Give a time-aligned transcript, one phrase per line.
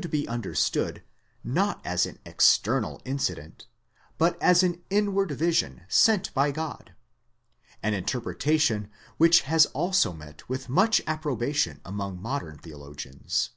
[0.00, 1.02] 241 be understood,
[1.42, 3.66] not as an external incident,
[4.16, 6.94] but as an inward vision sent by God;
[7.82, 13.50] an interpretation which has also met with much approbation among modern theologians.